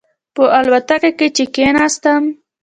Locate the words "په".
0.35-0.43